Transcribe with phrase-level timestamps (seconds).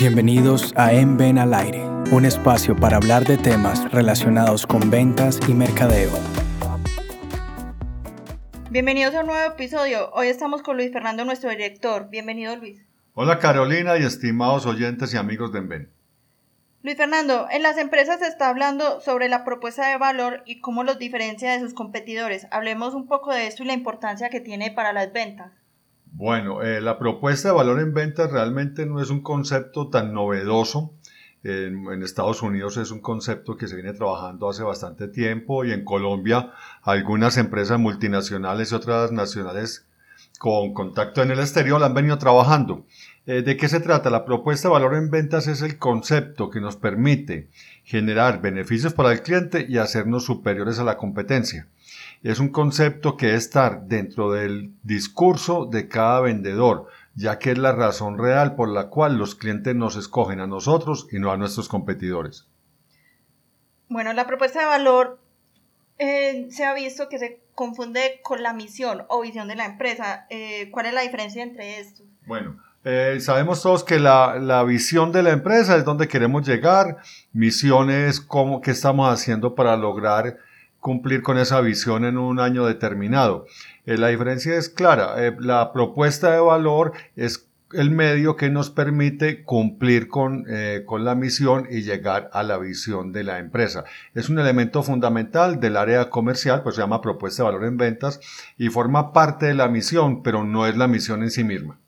[0.00, 5.38] Bienvenidos a En Ven al Aire, un espacio para hablar de temas relacionados con ventas
[5.46, 6.10] y mercadeo.
[8.70, 10.10] Bienvenidos a un nuevo episodio.
[10.14, 12.08] Hoy estamos con Luis Fernando, nuestro director.
[12.08, 12.82] Bienvenido, Luis.
[13.12, 15.92] Hola Carolina y estimados oyentes y amigos de Enven.
[16.82, 20.82] Luis Fernando, en las empresas se está hablando sobre la propuesta de valor y cómo
[20.82, 22.46] los diferencia de sus competidores.
[22.52, 25.52] Hablemos un poco de esto y la importancia que tiene para las ventas.
[26.12, 30.92] Bueno, eh, la propuesta de valor en ventas realmente no es un concepto tan novedoso.
[31.42, 35.84] En, Estados Unidos es un concepto que se viene trabajando hace bastante tiempo y en
[35.84, 39.86] Colombia algunas empresas multinacionales y otras nacionales
[40.38, 42.84] con contacto en el exterior han venido trabajando.
[43.26, 44.10] Eh, ¿De qué se trata?
[44.10, 47.48] La propuesta de valor en ventas es el concepto que nos permite
[47.84, 51.68] generar beneficios para el cliente y hacernos superiores a la competencia.
[52.22, 57.58] Es un concepto que es estar dentro del discurso de cada vendedor, ya que es
[57.58, 61.36] la razón real por la cual los clientes nos escogen a nosotros y no a
[61.36, 62.46] nuestros competidores.
[63.88, 65.18] Bueno, la propuesta de valor
[65.98, 70.26] eh, se ha visto que se confunde con la misión o visión de la empresa.
[70.30, 72.06] Eh, ¿Cuál es la diferencia entre estos?
[72.24, 76.96] Bueno, eh, sabemos todos que la, la, visión de la empresa es donde queremos llegar,
[77.32, 80.38] misión es cómo, qué estamos haciendo para lograr
[80.80, 83.46] cumplir con esa visión en un año determinado.
[83.86, 88.70] Eh, la diferencia es clara, eh, la propuesta de valor es el medio que nos
[88.70, 90.44] permite cumplir con,
[90.86, 93.84] con, la misión y llegar a la visión de la empresa.
[94.12, 98.18] Es un elemento fundamental del área comercial, pues se llama propuesta de valor en ventas
[98.58, 101.78] y forma parte de la misión, pero no es la misión en sí misma.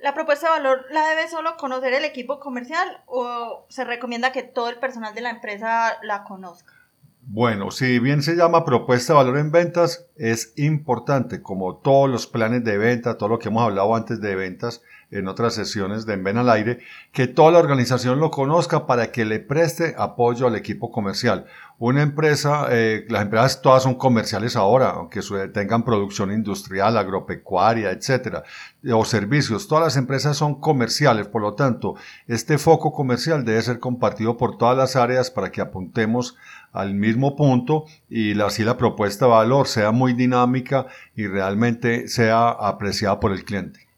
[0.00, 4.42] ¿La propuesta de valor la debe solo conocer el equipo comercial o se recomienda que
[4.42, 6.79] todo el personal de la empresa la conozca?
[7.22, 12.26] Bueno, si bien se llama propuesta de valor en ventas, es importante, como todos los
[12.26, 16.14] planes de venta, todo lo que hemos hablado antes de ventas en otras sesiones de
[16.14, 16.78] Enven al aire,
[17.12, 21.46] que toda la organización lo conozca para que le preste apoyo al equipo comercial.
[21.78, 25.20] Una empresa, eh, las empresas todas son comerciales ahora, aunque
[25.52, 28.44] tengan producción industrial, agropecuaria, etcétera,
[28.92, 31.94] o servicios, todas las empresas son comerciales, por lo tanto,
[32.26, 36.36] este foco comercial debe ser compartido por todas las áreas para que apuntemos
[36.72, 40.86] al mismo punto y así la propuesta de valor sea muy dinámica
[41.16, 43.89] y realmente sea apreciada por el cliente.